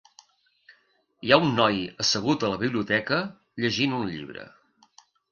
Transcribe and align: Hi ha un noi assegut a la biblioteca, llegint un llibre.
Hi 1.25 1.33
ha 1.33 1.37
un 1.41 1.51
noi 1.59 1.75
assegut 2.03 2.45
a 2.47 2.49
la 2.53 2.57
biblioteca, 2.61 3.19
llegint 3.65 3.93
un 3.99 4.09
llibre. 4.15 4.47